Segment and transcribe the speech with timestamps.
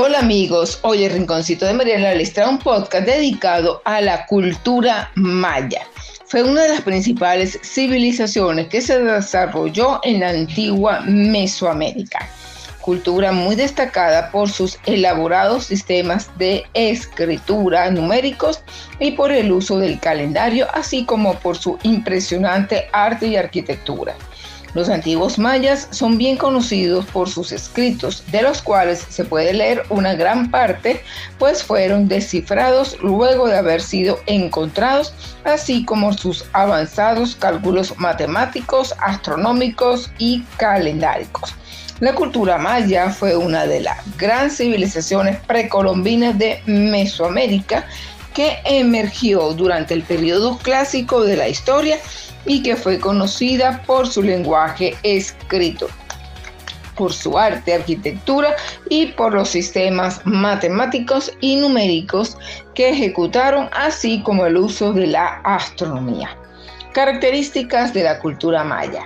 [0.00, 5.10] Hola amigos, hoy el Rinconcito de Mariela les trae un podcast dedicado a la cultura
[5.16, 5.82] maya.
[6.26, 12.28] Fue una de las principales civilizaciones que se desarrolló en la antigua Mesoamérica.
[12.80, 18.62] Cultura muy destacada por sus elaborados sistemas de escritura numéricos
[19.00, 24.14] y por el uso del calendario, así como por su impresionante arte y arquitectura.
[24.74, 29.82] Los antiguos mayas son bien conocidos por sus escritos, de los cuales se puede leer
[29.88, 31.02] una gran parte,
[31.38, 40.10] pues fueron descifrados luego de haber sido encontrados, así como sus avanzados cálculos matemáticos, astronómicos
[40.18, 41.54] y calendáricos.
[42.00, 47.86] La cultura maya fue una de las grandes civilizaciones precolombinas de Mesoamérica
[48.38, 51.98] que emergió durante el periodo clásico de la historia
[52.46, 55.88] y que fue conocida por su lenguaje escrito,
[56.94, 58.54] por su arte, arquitectura
[58.88, 62.38] y por los sistemas matemáticos y numéricos
[62.76, 66.30] que ejecutaron, así como el uso de la astronomía.
[66.92, 69.04] Características de la cultura maya.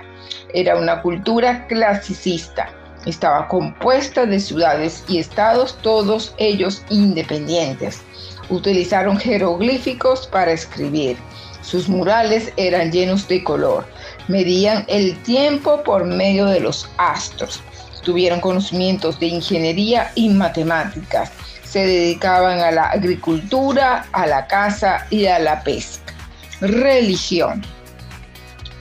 [0.53, 2.69] Era una cultura clasicista.
[3.05, 8.01] Estaba compuesta de ciudades y estados, todos ellos independientes.
[8.49, 11.17] Utilizaron jeroglíficos para escribir
[11.63, 13.85] sus murales eran llenos de color.
[14.27, 17.61] Medían el tiempo por medio de los astros.
[18.03, 21.31] Tuvieron conocimientos de ingeniería y matemáticas.
[21.63, 26.13] Se dedicaban a la agricultura, a la caza y a la pesca.
[26.59, 27.63] Religión.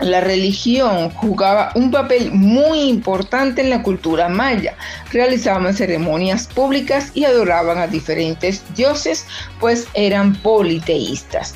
[0.00, 4.74] La religión jugaba un papel muy importante en la cultura maya.
[5.12, 9.26] Realizaban ceremonias públicas y adoraban a diferentes dioses,
[9.60, 11.54] pues eran politeístas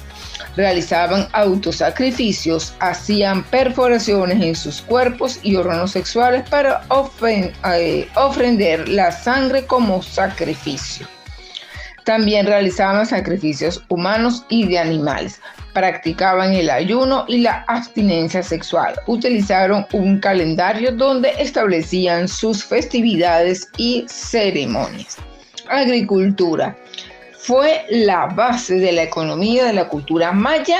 [0.56, 6.82] realizaban autosacrificios, hacían perforaciones en sus cuerpos y órganos sexuales para
[7.28, 11.06] eh, ofrender la sangre como sacrificio.
[12.04, 15.40] También realizaban sacrificios humanos y de animales.
[15.76, 18.94] Practicaban el ayuno y la abstinencia sexual.
[19.06, 25.18] Utilizaron un calendario donde establecían sus festividades y ceremonias.
[25.68, 26.74] Agricultura
[27.38, 30.78] fue la base de la economía de la cultura maya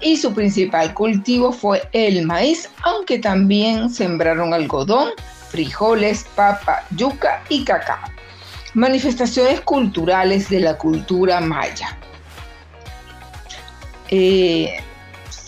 [0.00, 5.08] y su principal cultivo fue el maíz, aunque también sembraron algodón,
[5.48, 7.98] frijoles, papa, yuca y cacao.
[8.74, 11.98] Manifestaciones culturales de la cultura maya.
[14.10, 14.80] Eh,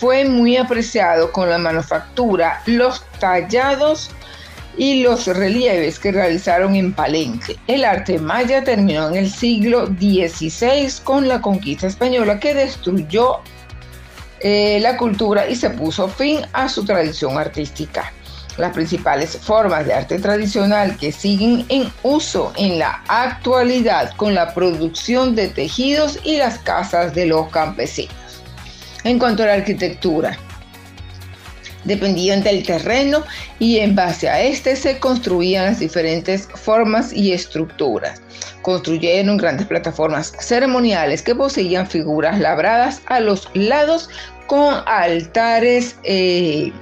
[0.03, 4.11] fue muy apreciado con la manufactura, los tallados
[4.77, 7.57] y los relieves que realizaron en Palenque.
[7.67, 13.41] El arte maya terminó en el siglo XVI con la conquista española que destruyó
[14.41, 18.13] eh, la cultura y se puso fin a su tradición artística.
[18.59, 24.53] Las principales formas de arte tradicional que siguen en uso en la actualidad con la
[24.53, 28.22] producción de tejidos y las casas de los campesinos.
[29.05, 30.39] En cuanto a la arquitectura,
[31.85, 33.25] dependían del terreno
[33.59, 38.23] y en base a este se construían las diferentes formas y estructuras.
[38.63, 44.09] Construyeron grandes plataformas ceremoniales que poseían figuras labradas a los lados
[44.47, 46.73] con altares e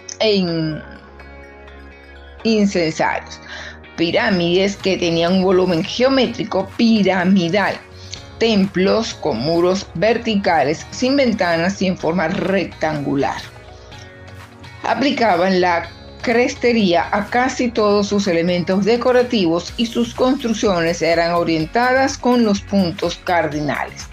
[2.45, 3.41] incensarios.
[3.97, 7.79] Pirámides que tenían un volumen geométrico piramidal
[8.41, 13.41] templos con muros verticales sin ventanas y en forma rectangular
[14.83, 15.89] aplicaban la
[16.23, 23.19] crestería a casi todos sus elementos decorativos y sus construcciones eran orientadas con los puntos
[23.25, 24.07] cardinales.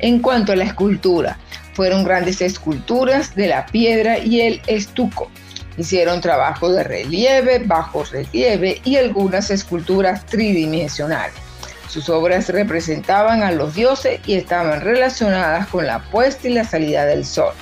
[0.00, 1.38] En cuanto a la escultura,
[1.72, 5.30] fueron grandes esculturas de la piedra y el estuco.
[5.78, 11.45] Hicieron trabajo de relieve, bajo relieve y algunas esculturas tridimensionales.
[11.88, 17.04] Sus obras representaban a los dioses y estaban relacionadas con la puesta y la salida
[17.06, 17.54] del sol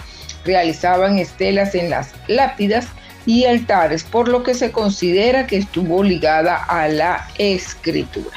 [0.45, 2.87] realizaban estelas en las lápidas
[3.27, 8.37] y altares, por lo que se considera que estuvo ligada a la escritura.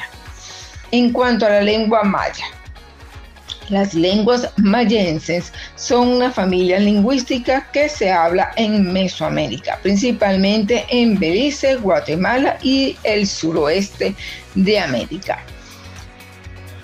[0.90, 2.44] En cuanto a la lengua maya,
[3.68, 11.76] las lenguas mayenses son una familia lingüística que se habla en Mesoamérica, principalmente en Belice,
[11.76, 14.14] Guatemala y el suroeste
[14.54, 15.44] de América.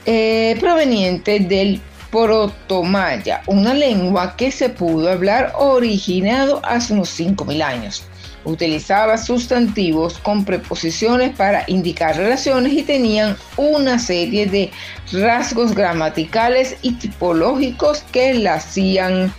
[0.06, 1.80] Eh, proveniente del
[2.14, 8.04] protomaya, una lengua que se pudo hablar originado hace unos 5.000 años.
[8.44, 14.70] Utilizaba sustantivos con preposiciones para indicar relaciones y tenían una serie de
[15.10, 19.34] rasgos gramaticales y tipológicos que la hacían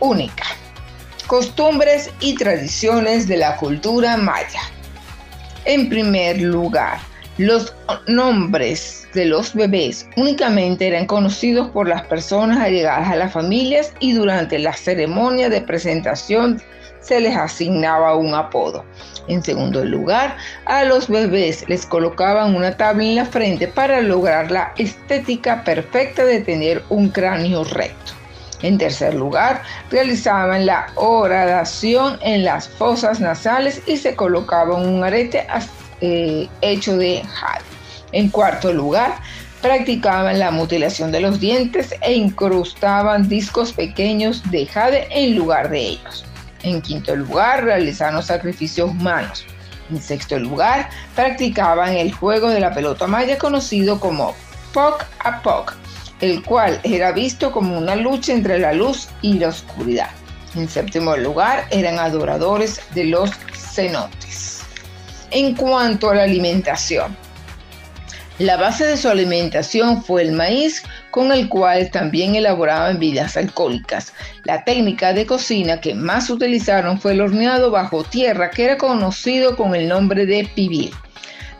[0.00, 0.44] única.
[1.28, 4.62] Costumbres y tradiciones de la cultura maya.
[5.66, 6.98] En primer lugar,
[7.38, 7.72] Los
[8.08, 14.12] nombres de los bebés únicamente eran conocidos por las personas allegadas a las familias y
[14.12, 16.60] durante la ceremonia de presentación
[17.00, 18.84] se les asignaba un apodo.
[19.28, 24.50] En segundo lugar, a los bebés les colocaban una tabla en la frente para lograr
[24.50, 28.14] la estética perfecta de tener un cráneo recto.
[28.62, 29.62] En tercer lugar,
[29.92, 35.46] realizaban la horadación en las fosas nasales y se colocaban un arete
[36.00, 37.64] eh, hecho de jade.
[38.12, 39.20] En cuarto lugar,
[39.60, 45.80] practicaban la mutilación de los dientes e incrustaban discos pequeños de jade en lugar de
[45.80, 46.24] ellos.
[46.62, 49.44] En quinto lugar, realizaron sacrificios humanos.
[49.90, 54.34] En sexto lugar, practicaban el juego de la pelota maya conocido como
[54.72, 55.74] Poc a Poc,
[56.20, 60.10] el cual era visto como una lucha entre la luz y la oscuridad.
[60.54, 64.57] En séptimo lugar, eran adoradores de los cenotes.
[65.30, 67.14] En cuanto a la alimentación,
[68.38, 74.14] la base de su alimentación fue el maíz, con el cual también elaboraban bebidas alcohólicas.
[74.44, 79.54] La técnica de cocina que más utilizaron fue el horneado bajo tierra, que era conocido
[79.54, 80.92] con el nombre de pibir.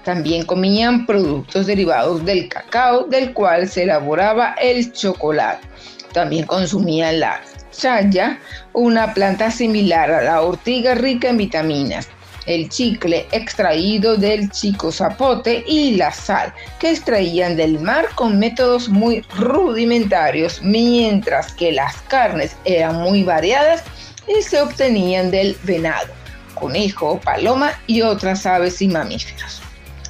[0.02, 5.66] También comían productos derivados del cacao, del cual se elaboraba el chocolate.
[6.14, 8.38] También consumían la chaya,
[8.72, 12.08] una planta similar a la ortiga rica en vitaminas
[12.48, 18.88] el chicle extraído del chico zapote y la sal que extraían del mar con métodos
[18.88, 23.84] muy rudimentarios, mientras que las carnes eran muy variadas
[24.26, 26.08] y se obtenían del venado,
[26.54, 29.60] conejo, paloma y otras aves y mamíferos.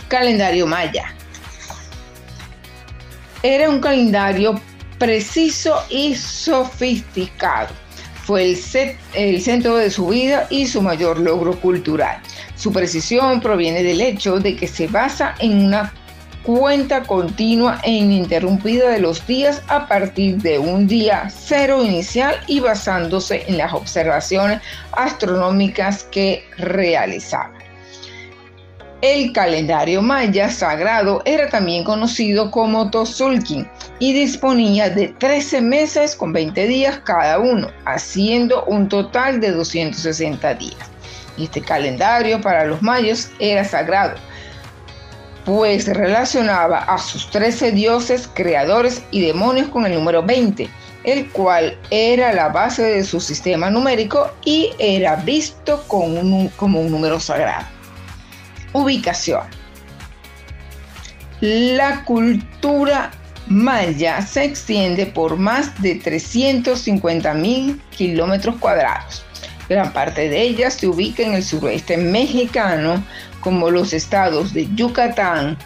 [0.06, 1.12] Calendario maya.
[3.42, 4.60] Era un calendario
[4.98, 7.74] preciso y sofisticado
[8.28, 8.58] fue el,
[9.14, 12.20] el centro de su vida y su mayor logro cultural.
[12.58, 15.92] Su precisión proviene del hecho de que se basa en una
[16.42, 22.58] cuenta continua e ininterrumpida de los días a partir de un día cero inicial y
[22.58, 24.60] basándose en las observaciones
[24.90, 27.52] astronómicas que realizaba.
[29.02, 33.68] El calendario maya sagrado era también conocido como Tozulkin
[34.00, 40.54] y disponía de 13 meses con 20 días cada uno, haciendo un total de 260
[40.54, 40.97] días.
[41.38, 44.16] Este calendario para los mayos era sagrado,
[45.44, 50.68] pues relacionaba a sus 13 dioses, creadores y demonios con el número 20,
[51.04, 57.20] el cual era la base de su sistema numérico y era visto como un número
[57.20, 57.66] sagrado.
[58.72, 59.42] Ubicación.
[61.40, 63.10] La cultura
[63.46, 69.24] maya se extiende por más de 350 mil kilómetros cuadrados.
[69.68, 73.04] Gran parte de ella se ubica en el suroeste mexicano,
[73.40, 75.58] como los estados de Yucatán,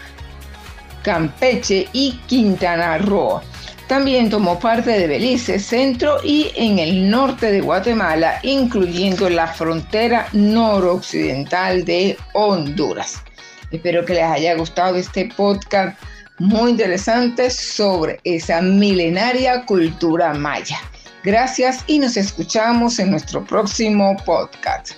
[1.02, 3.40] Campeche y Quintana Roo.
[3.86, 10.28] También tomó parte de Belice, centro y en el norte de Guatemala, incluyendo la frontera
[10.32, 13.22] noroccidental de Honduras.
[13.70, 15.98] Espero que les haya gustado este podcast
[16.38, 20.78] muy interesante sobre esa milenaria cultura maya.
[21.24, 24.92] Gracias y nos escuchamos en nuestro próximo podcast.